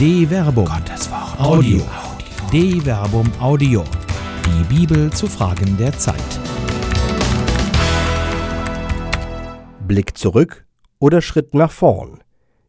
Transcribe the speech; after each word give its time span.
De 0.00 0.26
Verbum. 0.26 0.64
Gottes 0.64 1.10
Wort. 1.10 1.38
Audio. 1.38 1.82
De 2.50 2.80
Verbum 2.80 3.30
Audio. 3.38 3.84
Die 4.46 4.74
Bibel 4.74 5.12
zu 5.12 5.26
Fragen 5.26 5.76
der 5.76 5.92
Zeit. 5.92 6.40
Blick 9.86 10.16
zurück 10.16 10.64
oder 11.00 11.20
Schritt 11.20 11.52
nach 11.52 11.70
vorn. 11.70 12.20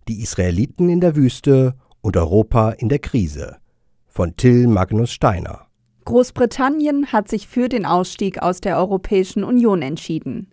Die 0.09 0.21
Israeliten 0.21 0.89
in 0.89 0.99
der 0.99 1.15
Wüste 1.15 1.75
und 2.02 2.17
Europa 2.17 2.71
in 2.71 2.89
der 2.89 2.99
Krise. 2.99 3.59
Von 4.07 4.36
Till 4.36 4.68
Magnus 4.68 5.13
Steiner. 5.13 5.68
Großbritannien 6.04 7.13
hat 7.13 7.29
sich 7.29 7.48
für 7.48 7.70
den 7.70 7.86
Ausstieg 7.86 8.41
aus 8.41 8.59
der 8.59 8.75
Europäischen 8.75 9.45
Union 9.45 9.82
entschieden. 9.82 10.50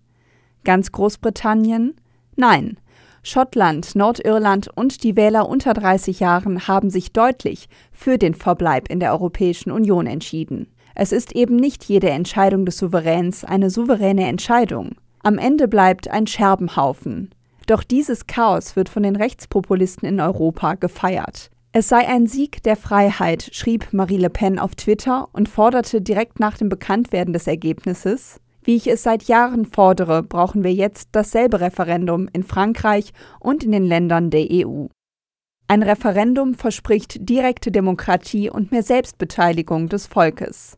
Ganz 0.63 0.93
Großbritannien? 0.93 1.97
Nein. 2.37 2.79
Schottland, 3.23 3.95
Nordirland 3.95 4.69
und 4.75 5.03
die 5.03 5.17
Wähler 5.17 5.49
unter 5.49 5.75
30 5.75 6.21
Jahren 6.21 6.69
haben 6.69 6.91
sich 6.91 7.13
deutlich 7.13 7.69
für 7.93 8.19
den 8.19 8.35
Verbleib 8.35 8.89
in 8.89 9.01
der 9.01 9.13
Europäischen 9.13 9.71
Union 9.71 10.07
entschieden. 10.07 10.69
Es 10.95 11.13
ist 11.13 11.33
eben 11.37 11.57
nicht 11.57 11.85
jede 11.85 12.11
Entscheidung 12.11 12.65
des 12.67 12.79
Souveräns 12.79 13.45
eine 13.45 13.71
souveräne 13.71 14.27
Entscheidung. 14.27 14.97
Am 15.23 15.39
Ende 15.39 15.69
bleibt 15.69 16.09
ein 16.09 16.27
Scherbenhaufen. 16.27 17.31
Doch 17.67 17.85
dieses 17.85 18.27
Chaos 18.27 18.77
wird 18.77 18.89
von 18.89 19.03
den 19.03 19.15
Rechtspopulisten 19.15 20.09
in 20.09 20.21
Europa 20.21 20.75
gefeiert. 20.75 21.51
Es 21.73 21.89
sei 21.89 22.09
ein 22.09 22.27
Sieg 22.27 22.63
der 22.63 22.77
Freiheit, 22.77 23.51
schrieb 23.53 23.93
Marie 23.93 24.17
Le 24.17 24.31
Pen 24.31 24.59
auf 24.59 24.75
Twitter 24.75 25.29
und 25.33 25.49
forderte 25.49 26.01
direkt 26.01 26.41
nach 26.41 26.57
dem 26.57 26.71
Bekanntwerden 26.71 27.35
des 27.35 27.47
Ergebnisses 27.47 28.41
Wie 28.69 28.77
ich 28.77 28.87
es 28.87 29.03
seit 29.03 29.23
Jahren 29.23 29.65
fordere, 29.65 30.23
brauchen 30.23 30.63
wir 30.63 30.75
jetzt 30.75 31.09
dasselbe 31.13 31.63
Referendum 31.63 32.29
in 32.35 32.43
Frankreich 32.43 33.15
und 33.41 33.65
in 33.65 33.73
den 33.73 33.87
Ländern 33.87 34.29
der 34.29 34.47
EU. 34.51 34.89
Ein 35.69 35.83
Referendum 35.83 36.53
verspricht 36.53 37.31
direkte 37.31 37.73
Demokratie 37.73 38.51
und 38.51 38.71
mehr 38.71 38.83
Selbstbeteiligung 38.83 39.89
des 39.89 40.07
Volkes. 40.07 40.77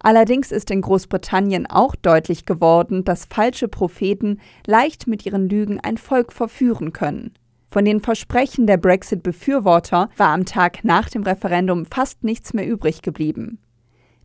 Allerdings 0.00 0.52
ist 0.52 0.70
in 0.70 0.82
Großbritannien 0.82 1.64
auch 1.64 1.94
deutlich 1.96 2.44
geworden, 2.44 3.02
dass 3.02 3.24
falsche 3.24 3.66
Propheten 3.66 4.38
leicht 4.66 5.06
mit 5.06 5.24
ihren 5.24 5.48
Lügen 5.48 5.80
ein 5.80 5.96
Volk 5.96 6.34
verführen 6.34 6.92
können. 6.92 7.32
Von 7.70 7.86
den 7.86 8.00
Versprechen 8.00 8.66
der 8.66 8.76
Brexit-Befürworter 8.76 10.10
war 10.18 10.28
am 10.28 10.44
Tag 10.44 10.84
nach 10.84 11.08
dem 11.08 11.22
Referendum 11.22 11.86
fast 11.86 12.24
nichts 12.24 12.52
mehr 12.52 12.68
übrig 12.68 13.00
geblieben. 13.00 13.61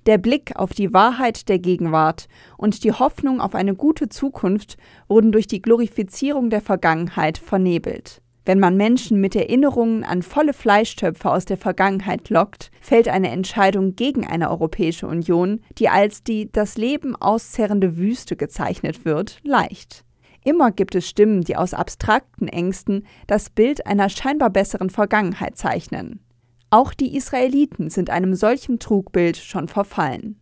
Der 0.08 0.18
Blick 0.18 0.56
auf 0.56 0.72
die 0.72 0.94
Wahrheit 0.94 1.50
der 1.50 1.60
Gegenwart 1.60 2.30
und 2.56 2.86
die 2.86 2.94
Hoffnung 2.94 3.42
auf 3.42 3.54
eine 3.54 3.76
gute 3.76 4.08
Zukunft 4.08 4.78
wurden 5.10 5.34
durch 5.34 5.48
die 5.48 5.62
Glorifizierung 5.62 6.50
der 6.50 6.62
Vergangenheit 6.62 7.38
vernebelt. 7.38 8.22
Wenn 8.46 8.62
man 8.62 8.78
Menschen 8.78 9.20
mit 9.20 9.36
Erinnerungen 9.36 10.06
an 10.06 10.22
volle 10.22 10.54
Fleischtöpfe 10.54 11.30
aus 11.30 11.44
der 11.44 11.58
Vergangenheit 11.58 12.30
lockt, 12.30 12.72
fällt 12.80 13.10
eine 13.10 13.32
Entscheidung 13.32 13.98
gegen 13.98 14.26
eine 14.26 14.50
Europäische 14.50 15.08
Union, 15.08 15.60
die 15.78 15.90
als 15.90 16.24
die 16.24 16.50
das 16.54 16.78
Leben 16.78 17.18
auszerrende 17.18 17.98
Wüste 17.98 18.38
gezeichnet 18.38 19.04
wird, 19.04 19.42
leicht. 19.44 20.06
Immer 20.46 20.72
gibt 20.72 20.96
es 20.96 21.10
Stimmen, 21.10 21.42
die 21.42 21.58
aus 21.58 21.74
abstrakten 21.74 22.48
Ängsten 22.48 23.06
das 23.28 23.50
Bild 23.50 23.86
einer 23.86 24.08
scheinbar 24.08 24.52
besseren 24.52 24.90
Vergangenheit 24.90 25.58
zeichnen. 25.58 26.22
Auch 26.70 26.94
die 26.94 27.16
Israeliten 27.16 27.90
sind 27.90 28.10
einem 28.10 28.36
solchen 28.36 28.80
Trugbild 28.80 29.38
schon 29.38 29.70
verfallen. 29.70 30.38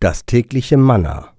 Das 0.00 0.26
tägliche 0.26 0.76
Manna. 0.76 1.32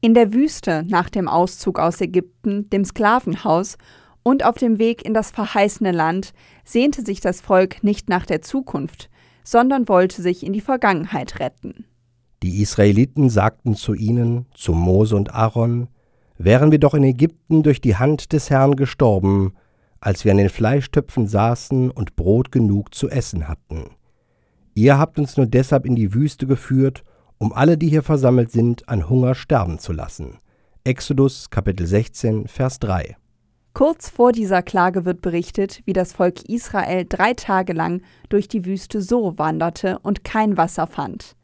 In 0.00 0.14
der 0.14 0.32
Wüste 0.32 0.84
nach 0.86 1.10
dem 1.10 1.26
Auszug 1.28 1.80
aus 1.80 2.00
Ägypten, 2.00 2.70
dem 2.70 2.84
Sklavenhaus 2.84 3.76
und 4.22 4.44
auf 4.44 4.56
dem 4.56 4.78
Weg 4.78 5.04
in 5.04 5.12
das 5.12 5.32
verheißene 5.32 5.90
Land 5.90 6.34
sehnte 6.64 7.04
sich 7.04 7.20
das 7.20 7.40
Volk 7.40 7.82
nicht 7.82 8.08
nach 8.08 8.26
der 8.26 8.42
Zukunft, 8.42 9.10
sondern 9.42 9.88
wollte 9.88 10.22
sich 10.22 10.46
in 10.46 10.52
die 10.52 10.60
Vergangenheit 10.60 11.40
retten. 11.40 11.84
Die 12.44 12.62
Israeliten 12.62 13.28
sagten 13.28 13.74
zu 13.74 13.94
ihnen, 13.94 14.46
zu 14.54 14.72
Mose 14.72 15.16
und 15.16 15.34
Aaron, 15.34 15.88
wären 16.38 16.70
wir 16.70 16.78
doch 16.78 16.94
in 16.94 17.02
Ägypten 17.02 17.62
durch 17.62 17.80
die 17.80 17.96
Hand 17.96 18.32
des 18.32 18.50
Herrn 18.50 18.76
gestorben, 18.76 19.54
als 20.04 20.24
wir 20.24 20.32
an 20.32 20.38
den 20.38 20.50
Fleischtöpfen 20.50 21.26
saßen 21.26 21.90
und 21.90 22.14
Brot 22.14 22.52
genug 22.52 22.94
zu 22.94 23.08
essen 23.08 23.48
hatten. 23.48 23.90
Ihr 24.74 24.98
habt 24.98 25.18
uns 25.18 25.38
nur 25.38 25.46
deshalb 25.46 25.86
in 25.86 25.96
die 25.96 26.12
Wüste 26.12 26.46
geführt, 26.46 27.04
um 27.38 27.54
alle, 27.54 27.78
die 27.78 27.88
hier 27.88 28.02
versammelt 28.02 28.50
sind, 28.50 28.86
an 28.88 29.08
Hunger 29.08 29.34
sterben 29.34 29.78
zu 29.78 29.92
lassen. 29.92 30.38
Exodus 30.84 31.48
Kapitel 31.48 31.86
16, 31.86 32.48
Vers 32.48 32.80
3. 32.80 33.16
Kurz 33.72 34.10
vor 34.10 34.32
dieser 34.32 34.62
Klage 34.62 35.06
wird 35.06 35.22
berichtet, 35.22 35.80
wie 35.86 35.94
das 35.94 36.12
Volk 36.12 36.48
Israel 36.50 37.06
drei 37.08 37.32
Tage 37.32 37.72
lang 37.72 38.02
durch 38.28 38.46
die 38.46 38.66
Wüste 38.66 39.00
So 39.00 39.38
wanderte 39.38 39.98
und 40.00 40.22
kein 40.22 40.58
Wasser 40.58 40.86
fand. 40.86 41.34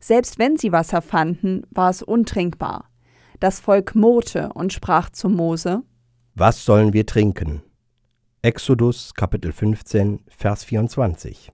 Selbst 0.00 0.40
wenn 0.40 0.56
sie 0.56 0.72
Wasser 0.72 1.02
fanden, 1.02 1.62
war 1.70 1.90
es 1.90 2.02
untrinkbar. 2.02 2.90
Das 3.38 3.60
Volk 3.60 3.94
murrte 3.94 4.52
und 4.54 4.72
sprach 4.72 5.10
zu 5.10 5.28
Mose: 5.28 5.82
Was 6.34 6.64
sollen 6.64 6.92
wir 6.92 7.06
trinken? 7.06 7.62
Exodus 8.42 9.14
Kapitel 9.14 9.50
15, 9.50 10.20
Vers 10.28 10.62
24. 10.62 11.50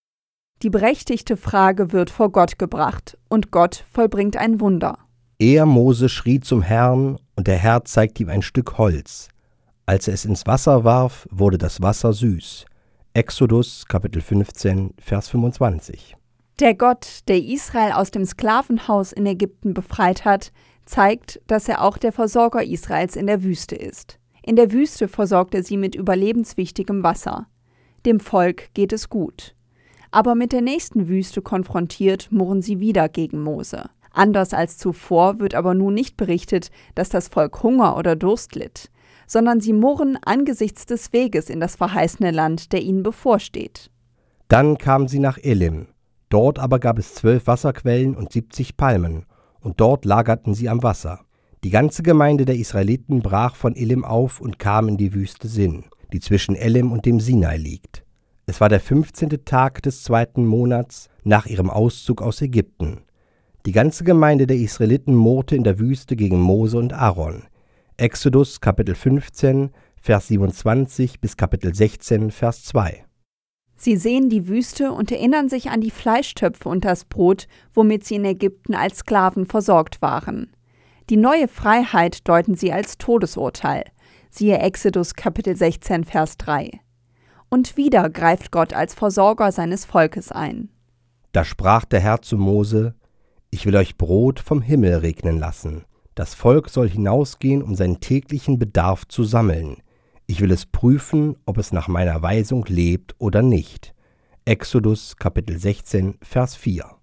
Die 0.63 0.69
berechtigte 0.69 1.39
Frage 1.39 1.93
wird 1.93 2.11
vor 2.11 2.31
Gott 2.31 2.59
gebracht, 2.59 3.17
und 3.31 3.51
Gott 3.51 3.85
vollbringt 3.91 4.37
ein 4.37 4.61
Wunder. 4.61 4.99
Er, 5.39 5.65
Mose, 5.65 6.11
schrie 6.11 6.41
zum 6.41 6.61
Herrn, 6.61 7.17
und 7.37 7.47
der 7.47 7.57
Herr 7.57 7.87
zeigte 7.87 8.23
ihm 8.23 8.29
ein 8.29 8.43
Stück 8.43 8.77
Holz. 8.77 9.29
Als 9.87 10.09
er 10.09 10.15
es 10.15 10.27
ins 10.27 10.47
Wasser 10.47 10.85
warf, 10.85 11.27
wurde 11.31 11.57
das 11.57 11.81
Wasser 11.81 12.13
süß. 12.13 12.67
Exodus 13.15 13.87
Kapitel 13.87 14.21
15, 14.21 14.93
Vers 14.99 15.31
25. 15.31 16.17
Der 16.61 16.75
Gott, 16.75 17.21
der 17.29 17.43
Israel 17.43 17.93
aus 17.93 18.11
dem 18.11 18.27
Sklavenhaus 18.27 19.13
in 19.13 19.25
Ägypten 19.25 19.73
befreit 19.73 20.27
hat, 20.27 20.53
zeigt, 20.85 21.41
dass 21.47 21.67
er 21.67 21.83
auch 21.83 21.97
der 21.97 22.13
Versorger 22.13 22.63
Israels 22.63 23.17
in 23.17 23.27
der 23.27 23.43
Wüste 23.43 23.75
ist. 23.75 24.19
In 24.45 24.57
der 24.57 24.73
Wüste 24.73 25.09
versorgt 25.09 25.55
er 25.55 25.63
sie 25.63 25.77
mit 25.77 25.95
überlebenswichtigem 25.95 27.03
Wasser. 27.03 27.47
Dem 28.07 28.21
Volk 28.21 28.73
geht 28.75 28.93
es 28.93 29.09
gut. 29.09 29.55
Aber 30.11 30.35
mit 30.35 30.53
der 30.53 30.63
nächsten 30.63 31.09
Wüste 31.09 31.43
konfrontiert, 31.43 32.29
murren 32.31 32.63
sie 32.63 32.79
wieder 32.79 33.09
gegen 33.09 33.43
Mose. 33.43 33.91
Anders 34.13 34.55
als 34.55 34.79
zuvor 34.79 35.41
wird 35.41 35.55
aber 35.55 35.75
nun 35.75 35.95
nicht 35.95 36.17
berichtet, 36.17 36.71
dass 36.95 37.09
das 37.09 37.29
Volk 37.29 37.63
Hunger 37.63 37.97
oder 37.97 38.15
Durst 38.15 38.55
litt 38.55 38.91
sondern 39.27 39.61
sie 39.61 39.73
murren 39.73 40.19
angesichts 40.25 40.87
des 40.87 41.13
Weges 41.13 41.51
in 41.51 41.61
das 41.61 41.77
verheißene 41.77 42.31
Land, 42.31 42.73
der 42.73 42.83
ihnen 42.83 43.03
bevorsteht. 43.03 43.91
Dann 44.49 44.79
kamen 44.79 45.09
sie 45.09 45.19
nach 45.19 45.39
Elim. 45.39 45.89
Dort 46.29 46.59
aber 46.59 46.79
gab 46.79 46.99
es 46.99 47.15
zwölf 47.15 47.47
Wasserquellen 47.47 48.15
und 48.17 48.33
siebzig 48.33 48.77
Palmen, 48.77 49.27
und 49.61 49.81
dort 49.81 50.05
lagerten 50.05 50.55
sie 50.55 50.69
am 50.69 50.83
Wasser. 50.83 51.21
Die 51.65 51.71
ganze 51.71 52.03
Gemeinde 52.03 52.45
der 52.45 52.57
Israeliten 52.57 53.21
brach 53.21 53.57
von 53.57 53.75
Elim 53.75 54.05
auf 54.05 54.39
und 54.39 54.59
kam 54.59 54.87
in 54.87 54.99
die 54.99 55.15
Wüste 55.15 55.49
Sin, 55.49 55.87
die 56.13 56.21
zwischen 56.21 56.57
Elim 56.57 56.93
und 56.93 57.07
dem 57.07 57.21
Sinai 57.21 57.57
liegt. 57.57 58.05
Es 58.45 58.61
war 58.61 58.69
der 58.69 58.81
fünfzehnte 58.81 59.47
Tag 59.47 59.83
des 59.83 60.03
zweiten 60.03 60.45
Monats 60.45 61.09
nach 61.23 61.47
ihrem 61.47 61.71
Auszug 61.71 62.21
aus 62.21 62.43
Ägypten. 62.43 63.05
Die 63.65 63.73
ganze 63.73 64.05
Gemeinde 64.05 64.47
der 64.47 64.59
Israeliten 64.59 65.15
murrte 65.15 65.57
in 65.57 65.65
der 65.65 65.79
Wüste 65.79 66.17
gegen 66.17 66.39
Mose 66.39 66.77
und 66.77 66.93
Aaron. 66.93 67.45
Exodus 67.97 68.61
Kapitel 68.61 68.95
15, 68.95 69.71
Vers 69.99 70.29
27 70.29 71.19
bis 71.19 71.39
Kapitel 71.39 71.75
16, 71.75 72.31
Vers 72.31 72.65
2. 72.65 73.07
Sie 73.75 73.97
sehen 73.97 74.29
die 74.29 74.49
Wüste 74.49 74.93
und 74.93 75.11
erinnern 75.11 75.49
sich 75.49 75.71
an 75.71 75.81
die 75.81 75.91
Fleischtöpfe 75.91 76.69
und 76.69 76.85
das 76.85 77.07
Brot, 77.07 77.49
womit 77.73 78.05
sie 78.05 78.17
in 78.17 78.27
Ägypten 78.27 78.75
als 78.75 78.99
Sklaven 78.99 79.47
versorgt 79.47 80.03
waren. 80.03 80.51
Die 81.11 81.19
neue 81.19 81.49
Freiheit 81.49 82.27
deuten 82.27 82.55
sie 82.55 82.73
als 82.73 82.97
Todesurteil. 82.97 83.85
Siehe 84.31 84.59
Exodus 84.59 85.15
Kapitel 85.15 85.55
16, 85.55 86.05
Vers 86.05 86.39
3. 86.39 86.81
Und 87.51 87.77
wieder 87.77 88.09
greift 88.09 88.51
Gott 88.51 88.73
als 88.73 88.95
Versorger 88.95 89.53
seines 89.53 89.85
Volkes 89.85 90.33
ein. 90.33 90.71
Da 91.33 91.45
sprach 91.45 91.85
der 91.85 92.01
Herr 92.01 92.23
zu 92.23 92.39
Mose: 92.39 92.95
Ich 93.51 93.67
will 93.67 93.77
euch 93.77 93.99
Brot 93.99 94.41
vom 94.41 94.63
Himmel 94.63 94.95
regnen 94.97 95.39
lassen. 95.39 95.85
Das 96.15 96.35
Volk 96.35 96.71
soll 96.71 96.89
hinausgehen, 96.89 97.63
um 97.63 97.75
seinen 97.75 98.01
täglichen 98.01 98.59
Bedarf 98.59 99.07
zu 99.07 99.25
sammeln. 99.25 99.83
Ich 100.27 100.41
will 100.41 100.53
es 100.53 100.65
prüfen, 100.65 101.37
ob 101.45 101.59
es 101.59 101.71
nach 101.71 101.87
meiner 101.87 102.23
Weisung 102.23 102.65
lebt 102.67 103.15
oder 103.19 103.43
nicht. 103.43 103.95
Exodus 104.47 105.17
Kapitel 105.17 105.59
16, 105.59 106.17
Vers 106.23 106.57
4. 106.57 106.94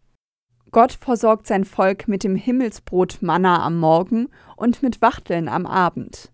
Gott 0.72 0.94
versorgt 0.94 1.48
sein 1.48 1.66
Volk 1.66 2.08
mit 2.08 2.24
dem 2.24 2.38
Himmelsbrot 2.38 3.22
Manna 3.22 3.62
am 3.62 3.78
Morgen 3.78 4.30
und 4.56 4.82
mit 4.82 5.02
Wachteln 5.02 5.50
am 5.50 5.66
Abend. 5.66 6.32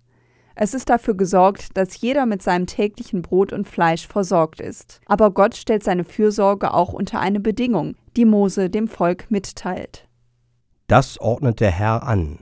Es 0.53 0.75
ist 0.75 0.89
dafür 0.89 1.15
gesorgt, 1.15 1.75
dass 1.75 2.01
jeder 2.01 2.25
mit 2.27 2.43
seinem 2.43 2.67
täglichen 2.67 3.23
Brot 3.23 3.51
und 3.51 3.67
Fleisch 3.67 4.07
versorgt 4.07 4.61
ist. 4.61 5.01
Aber 5.07 5.31
Gott 5.31 5.55
stellt 5.55 5.83
seine 5.83 6.03
Fürsorge 6.03 6.73
auch 6.73 6.93
unter 6.93 7.19
eine 7.19 7.39
Bedingung, 7.39 7.95
die 8.15 8.25
Mose 8.25 8.69
dem 8.69 8.87
Volk 8.87 9.29
mitteilt. 9.29 10.07
Das 10.87 11.19
ordnet 11.19 11.59
der 11.59 11.71
Herr 11.71 12.03
an. 12.03 12.39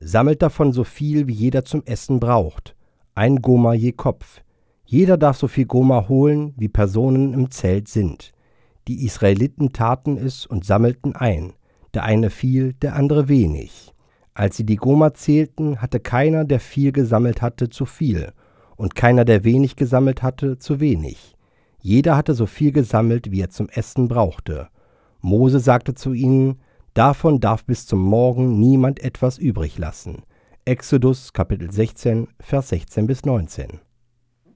Sammelt 0.00 0.42
davon 0.42 0.72
so 0.72 0.84
viel, 0.84 1.26
wie 1.26 1.32
jeder 1.32 1.64
zum 1.64 1.82
Essen 1.84 2.20
braucht. 2.20 2.74
Ein 3.14 3.42
Goma 3.42 3.74
je 3.74 3.92
Kopf. 3.92 4.40
Jeder 4.84 5.16
darf 5.16 5.36
so 5.36 5.48
viel 5.48 5.66
Goma 5.66 6.08
holen, 6.08 6.54
wie 6.56 6.68
Personen 6.68 7.32
im 7.32 7.50
Zelt 7.50 7.88
sind. 7.88 8.33
Die 8.86 9.04
Israeliten 9.04 9.72
taten 9.72 10.16
es 10.18 10.46
und 10.46 10.64
sammelten 10.64 11.16
ein, 11.16 11.54
der 11.94 12.04
eine 12.04 12.30
viel, 12.30 12.74
der 12.74 12.96
andere 12.96 13.28
wenig. 13.28 13.94
Als 14.34 14.56
sie 14.56 14.66
die 14.66 14.76
Goma 14.76 15.14
zählten, 15.14 15.80
hatte 15.80 16.00
keiner, 16.00 16.44
der 16.44 16.60
viel 16.60 16.92
gesammelt 16.92 17.40
hatte, 17.40 17.70
zu 17.70 17.86
viel, 17.86 18.32
und 18.76 18.94
keiner, 18.94 19.24
der 19.24 19.44
wenig 19.44 19.76
gesammelt 19.76 20.22
hatte, 20.22 20.58
zu 20.58 20.80
wenig. 20.80 21.36
Jeder 21.78 22.16
hatte 22.16 22.34
so 22.34 22.46
viel 22.46 22.72
gesammelt, 22.72 23.30
wie 23.30 23.40
er 23.40 23.50
zum 23.50 23.68
Essen 23.68 24.08
brauchte. 24.08 24.68
Mose 25.20 25.60
sagte 25.60 25.94
zu 25.94 26.12
ihnen, 26.12 26.60
Davon 26.94 27.40
darf 27.40 27.64
bis 27.64 27.86
zum 27.86 28.00
Morgen 28.00 28.60
niemand 28.60 29.02
etwas 29.02 29.38
übrig 29.38 29.78
lassen. 29.78 30.22
Exodus 30.64 31.32
Kapitel 31.32 31.70
16, 31.70 32.28
Vers 32.40 32.68
16 32.68 33.06
bis 33.06 33.24
19. 33.24 33.80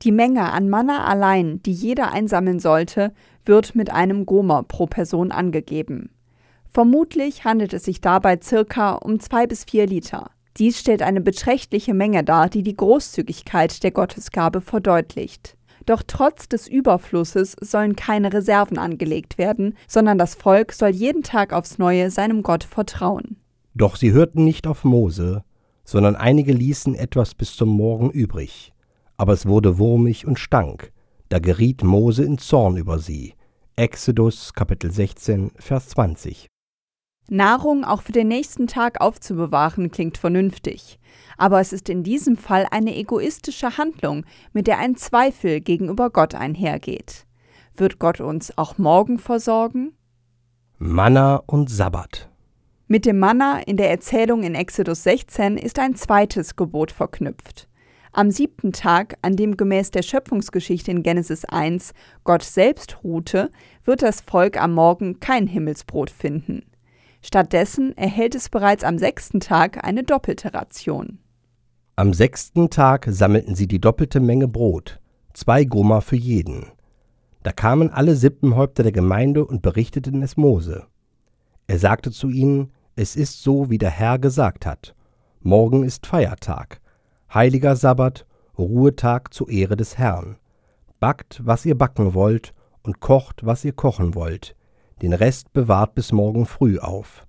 Die 0.02 0.12
Menge 0.12 0.52
an 0.52 0.68
Manna 0.68 1.04
allein, 1.04 1.60
die 1.64 1.72
jeder 1.72 2.12
einsammeln 2.12 2.60
sollte, 2.60 3.12
wird 3.44 3.74
mit 3.74 3.90
einem 3.90 4.26
Gomer 4.26 4.62
pro 4.62 4.86
Person 4.86 5.32
angegeben. 5.32 6.10
Vermutlich 6.70 7.44
handelt 7.44 7.72
es 7.72 7.84
sich 7.84 8.00
dabei 8.00 8.38
circa 8.42 8.94
um 8.94 9.18
zwei 9.18 9.46
bis 9.46 9.64
vier 9.64 9.86
Liter. 9.86 10.30
Dies 10.56 10.78
stellt 10.78 11.02
eine 11.02 11.20
beträchtliche 11.20 11.94
Menge 11.94 12.22
dar, 12.24 12.48
die 12.48 12.62
die 12.62 12.76
Großzügigkeit 12.76 13.82
der 13.82 13.90
Gottesgabe 13.90 14.60
verdeutlicht. 14.60 15.56
Doch 15.86 16.02
trotz 16.06 16.48
des 16.48 16.68
Überflusses 16.68 17.56
sollen 17.60 17.96
keine 17.96 18.32
Reserven 18.32 18.78
angelegt 18.78 19.38
werden, 19.38 19.74
sondern 19.86 20.18
das 20.18 20.34
Volk 20.34 20.72
soll 20.72 20.90
jeden 20.90 21.22
Tag 21.22 21.52
aufs 21.52 21.78
neue 21.78 22.10
seinem 22.10 22.42
Gott 22.42 22.64
vertrauen. 22.64 23.36
Doch 23.74 23.96
sie 23.96 24.12
hörten 24.12 24.44
nicht 24.44 24.66
auf 24.66 24.84
Mose, 24.84 25.44
sondern 25.84 26.14
einige 26.14 26.52
ließen 26.52 26.94
etwas 26.94 27.34
bis 27.34 27.56
zum 27.56 27.70
Morgen 27.70 28.10
übrig. 28.10 28.74
Aber 29.18 29.32
es 29.32 29.46
wurde 29.46 29.78
wurmig 29.78 30.26
und 30.26 30.38
stank. 30.38 30.92
Da 31.28 31.40
geriet 31.40 31.82
Mose 31.82 32.24
in 32.24 32.38
Zorn 32.38 32.76
über 32.76 32.98
sie. 32.98 33.34
Exodus 33.76 34.54
Kapitel 34.54 34.90
16, 34.90 35.50
Vers 35.58 35.88
20. 35.90 36.46
Nahrung 37.28 37.84
auch 37.84 38.02
für 38.02 38.12
den 38.12 38.28
nächsten 38.28 38.66
Tag 38.66 39.00
aufzubewahren 39.00 39.90
klingt 39.90 40.16
vernünftig, 40.16 40.98
aber 41.36 41.60
es 41.60 41.74
ist 41.74 41.90
in 41.90 42.02
diesem 42.02 42.36
Fall 42.36 42.66
eine 42.70 42.96
egoistische 42.96 43.76
Handlung, 43.76 44.24
mit 44.52 44.66
der 44.66 44.78
ein 44.78 44.96
Zweifel 44.96 45.60
gegenüber 45.60 46.08
Gott 46.08 46.34
einhergeht. 46.34 47.26
Wird 47.76 47.98
Gott 47.98 48.20
uns 48.20 48.56
auch 48.56 48.78
morgen 48.78 49.18
versorgen? 49.18 49.92
Manna 50.78 51.42
und 51.46 51.68
Sabbat. 51.68 52.30
Mit 52.86 53.04
dem 53.04 53.18
Manna 53.18 53.60
in 53.60 53.76
der 53.76 53.90
Erzählung 53.90 54.42
in 54.42 54.54
Exodus 54.54 55.02
16 55.02 55.58
ist 55.58 55.78
ein 55.78 55.94
zweites 55.94 56.56
Gebot 56.56 56.90
verknüpft. 56.90 57.68
Am 58.12 58.30
siebten 58.30 58.72
Tag, 58.72 59.16
an 59.22 59.36
dem 59.36 59.56
gemäß 59.56 59.90
der 59.90 60.02
Schöpfungsgeschichte 60.02 60.90
in 60.90 61.02
Genesis 61.02 61.44
1 61.44 61.92
Gott 62.24 62.42
selbst 62.42 63.04
ruhte, 63.04 63.50
wird 63.84 64.02
das 64.02 64.20
Volk 64.20 64.60
am 64.60 64.72
Morgen 64.72 65.20
kein 65.20 65.46
Himmelsbrot 65.46 66.10
finden. 66.10 66.62
Stattdessen 67.22 67.96
erhält 67.96 68.34
es 68.34 68.48
bereits 68.48 68.84
am 68.84 68.98
sechsten 68.98 69.40
Tag 69.40 69.84
eine 69.84 70.04
doppelte 70.04 70.54
Ration. 70.54 71.18
Am 71.96 72.14
sechsten 72.14 72.70
Tag 72.70 73.06
sammelten 73.10 73.54
sie 73.56 73.66
die 73.66 73.80
doppelte 73.80 74.20
Menge 74.20 74.48
Brot, 74.48 75.00
zwei 75.34 75.64
Goma 75.64 76.00
für 76.00 76.16
jeden. 76.16 76.66
Da 77.42 77.52
kamen 77.52 77.90
alle 77.90 78.14
Sippenhäupter 78.14 78.84
der 78.84 78.92
Gemeinde 78.92 79.44
und 79.44 79.62
berichteten 79.62 80.22
es 80.22 80.36
Mose. 80.36 80.86
Er 81.66 81.78
sagte 81.78 82.10
zu 82.10 82.30
ihnen, 82.30 82.72
es 82.94 83.16
ist 83.16 83.42
so, 83.42 83.68
wie 83.70 83.78
der 83.78 83.90
Herr 83.90 84.18
gesagt 84.18 84.64
hat. 84.64 84.94
Morgen 85.40 85.84
ist 85.84 86.06
Feiertag, 86.06 86.80
heiliger 87.32 87.76
Sabbat, 87.76 88.26
Ruhetag 88.58 89.32
zur 89.32 89.48
Ehre 89.48 89.76
des 89.76 89.98
Herrn. 89.98 90.36
Backt, 91.00 91.40
was 91.44 91.64
ihr 91.64 91.76
backen 91.76 92.14
wollt, 92.14 92.54
und 92.82 93.00
kocht, 93.00 93.44
was 93.44 93.64
ihr 93.64 93.72
kochen 93.72 94.14
wollt 94.14 94.56
den 95.02 95.12
Rest 95.12 95.52
bewahrt 95.52 95.94
bis 95.94 96.12
morgen 96.12 96.46
früh 96.46 96.78
auf. 96.78 97.26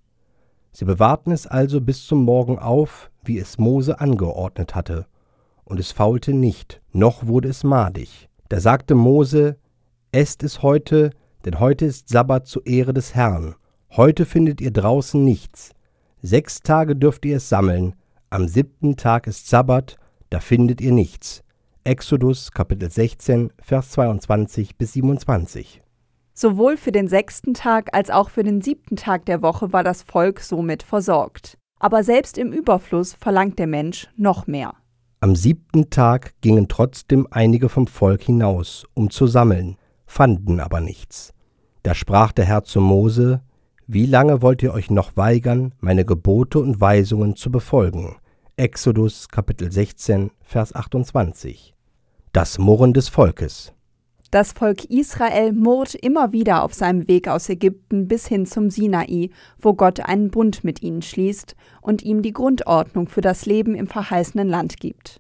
Sie 0.72 0.86
bewahrten 0.86 1.32
es 1.32 1.48
also 1.48 1.82
bis 1.82 2.06
zum 2.06 2.24
Morgen 2.24 2.60
auf, 2.60 3.12
wie 3.24 3.38
es 3.38 3.58
Mose 3.58 4.00
angeordnet 4.00 4.76
hatte, 4.76 5.06
und 5.66 5.80
es 5.80 5.92
faulte 5.92 6.34
nicht, 6.34 6.82
noch 6.92 7.28
wurde 7.28 7.50
es 7.50 7.64
madig. 7.64 8.30
Da 8.50 8.60
sagte 8.60 8.96
Mose, 8.96 9.58
Esst 10.12 10.42
es 10.42 10.64
heute, 10.64 11.12
denn 11.46 11.60
heute 11.60 11.86
ist 11.86 12.10
Sabbat 12.10 12.48
zur 12.48 12.66
Ehre 12.66 12.94
des 12.94 13.14
Herrn. 13.14 13.56
Heute 13.92 14.26
findet 14.26 14.60
ihr 14.60 14.72
draußen 14.72 15.24
nichts. 15.24 15.74
Sechs 16.24 16.62
Tage 16.62 16.96
dürft 16.96 17.26
ihr 17.26 17.38
es 17.38 17.48
sammeln, 17.48 17.94
am 18.30 18.48
siebten 18.48 18.96
Tag 18.96 19.28
ist 19.28 19.48
Sabbat, 19.48 19.98
da 20.30 20.40
findet 20.40 20.82
ihr 20.82 20.92
nichts. 20.92 21.44
Exodus 21.84 22.52
Kapitel 22.52 22.92
16, 22.92 23.52
Vers 23.60 23.92
22 23.92 24.78
bis 24.78 24.94
27. 24.94 25.82
Sowohl 26.34 26.78
für 26.78 26.92
den 26.92 27.08
sechsten 27.08 27.54
Tag 27.54 27.94
als 27.94 28.12
auch 28.12 28.30
für 28.30 28.44
den 28.44 28.62
siebten 28.62 28.96
Tag 28.96 29.26
der 29.26 29.42
Woche 29.42 29.74
war 29.74 29.84
das 29.84 30.04
Volk 30.04 30.42
somit 30.42 30.84
versorgt. 30.84 31.58
Aber 31.80 32.04
selbst 32.04 32.38
im 32.38 32.52
Überfluss 32.54 33.14
verlangt 33.14 33.58
der 33.58 33.68
Mensch 33.68 34.08
noch 34.16 34.46
mehr. 34.46 34.74
Am 35.22 35.36
siebten 35.36 35.90
Tag 35.90 36.34
gingen 36.42 36.68
trotzdem 36.68 37.28
einige 37.32 37.68
vom 37.68 37.88
Volk 37.88 38.22
hinaus, 38.22 38.86
um 38.94 39.10
zu 39.10 39.28
sammeln, 39.28 39.78
fanden 40.06 40.60
aber 40.60 40.82
nichts. 40.82 41.34
Da 41.84 41.96
sprach 41.96 42.32
der 42.32 42.46
Herr 42.46 42.64
zu 42.64 42.80
Mose, 42.80 43.42
Wie 43.92 44.06
lange 44.06 44.44
wollt 44.44 44.62
ihr 44.62 44.72
euch 44.72 44.92
noch 44.92 45.18
weigern, 45.18 45.74
meine 45.80 46.06
Gebote 46.06 46.60
und 46.60 46.80
Weisungen 46.80 47.36
zu 47.36 47.50
befolgen? 47.50 48.18
Exodus 48.56 49.30
Kapitel 49.30 49.72
16, 49.72 50.30
Vers 50.44 50.76
28. 50.76 51.74
Das 52.32 52.60
Murren 52.60 52.94
des 52.94 53.10
Volkes. 53.10 53.74
Das 54.30 54.52
Volk 54.52 54.86
Israel 54.92 55.54
murrt 55.54 55.96
immer 55.96 56.32
wieder 56.32 56.62
auf 56.62 56.76
seinem 56.76 57.08
Weg 57.08 57.28
aus 57.28 57.50
Ägypten 57.50 58.08
bis 58.08 58.28
hin 58.28 58.46
zum 58.46 58.70
Sinai, 58.70 59.32
wo 59.60 59.74
Gott 59.74 60.02
einen 60.02 60.30
Bund 60.30 60.64
mit 60.64 60.84
ihnen 60.84 61.02
schließt 61.02 61.56
und 61.82 62.04
ihm 62.04 62.22
die 62.22 62.34
Grundordnung 62.34 63.08
für 63.08 63.22
das 63.22 63.48
Leben 63.48 63.74
im 63.74 63.88
verheißenen 63.88 64.48
Land 64.48 64.80
gibt. 64.80 65.20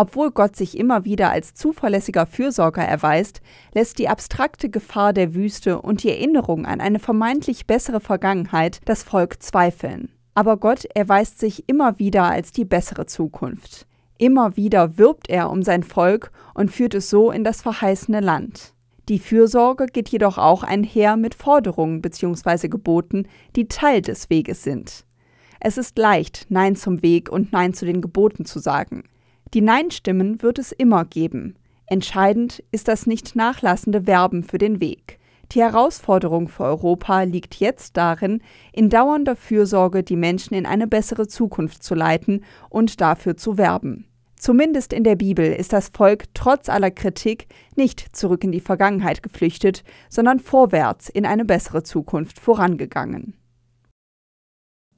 Obwohl 0.00 0.30
Gott 0.30 0.54
sich 0.54 0.78
immer 0.78 1.04
wieder 1.04 1.32
als 1.32 1.54
zuverlässiger 1.54 2.24
Fürsorger 2.24 2.84
erweist, 2.84 3.40
lässt 3.74 3.98
die 3.98 4.08
abstrakte 4.08 4.70
Gefahr 4.70 5.12
der 5.12 5.34
Wüste 5.34 5.82
und 5.82 6.04
die 6.04 6.10
Erinnerung 6.10 6.66
an 6.66 6.80
eine 6.80 7.00
vermeintlich 7.00 7.66
bessere 7.66 7.98
Vergangenheit 7.98 8.78
das 8.84 9.02
Volk 9.02 9.42
zweifeln. 9.42 10.12
Aber 10.36 10.56
Gott 10.56 10.84
erweist 10.94 11.40
sich 11.40 11.68
immer 11.68 11.98
wieder 11.98 12.30
als 12.30 12.52
die 12.52 12.64
bessere 12.64 13.06
Zukunft. 13.06 13.88
Immer 14.18 14.56
wieder 14.56 14.98
wirbt 14.98 15.28
er 15.28 15.50
um 15.50 15.64
sein 15.64 15.82
Volk 15.82 16.30
und 16.54 16.70
führt 16.70 16.94
es 16.94 17.10
so 17.10 17.32
in 17.32 17.42
das 17.42 17.62
verheißene 17.62 18.20
Land. 18.20 18.74
Die 19.08 19.18
Fürsorge 19.18 19.86
geht 19.86 20.10
jedoch 20.10 20.38
auch 20.38 20.62
einher 20.62 21.16
mit 21.16 21.34
Forderungen 21.34 22.02
bzw. 22.02 22.68
Geboten, 22.68 23.26
die 23.56 23.66
Teil 23.66 24.00
des 24.00 24.30
Weges 24.30 24.62
sind. 24.62 25.04
Es 25.58 25.76
ist 25.76 25.98
leicht, 25.98 26.46
Nein 26.50 26.76
zum 26.76 27.02
Weg 27.02 27.32
und 27.32 27.50
Nein 27.50 27.74
zu 27.74 27.84
den 27.84 28.00
Geboten 28.00 28.44
zu 28.44 28.60
sagen. 28.60 29.02
Die 29.54 29.62
Nein-Stimmen 29.62 30.42
wird 30.42 30.58
es 30.58 30.72
immer 30.72 31.04
geben. 31.06 31.56
Entscheidend 31.86 32.62
ist 32.70 32.86
das 32.86 33.06
nicht 33.06 33.34
nachlassende 33.34 34.06
Werben 34.06 34.42
für 34.42 34.58
den 34.58 34.78
Weg. 34.80 35.18
Die 35.52 35.62
Herausforderung 35.62 36.48
für 36.48 36.64
Europa 36.64 37.22
liegt 37.22 37.54
jetzt 37.54 37.96
darin, 37.96 38.42
in 38.74 38.90
dauernder 38.90 39.34
Fürsorge 39.34 40.02
die 40.02 40.16
Menschen 40.16 40.52
in 40.52 40.66
eine 40.66 40.86
bessere 40.86 41.26
Zukunft 41.26 41.82
zu 41.82 41.94
leiten 41.94 42.44
und 42.68 43.00
dafür 43.00 43.38
zu 43.38 43.56
werben. 43.56 44.06
Zumindest 44.36 44.92
in 44.92 45.02
der 45.02 45.16
Bibel 45.16 45.50
ist 45.50 45.72
das 45.72 45.88
Volk 45.88 46.24
trotz 46.34 46.68
aller 46.68 46.90
Kritik 46.90 47.46
nicht 47.74 48.14
zurück 48.14 48.44
in 48.44 48.52
die 48.52 48.60
Vergangenheit 48.60 49.22
geflüchtet, 49.22 49.82
sondern 50.10 50.38
vorwärts 50.38 51.08
in 51.08 51.24
eine 51.24 51.46
bessere 51.46 51.82
Zukunft 51.82 52.38
vorangegangen. 52.38 53.34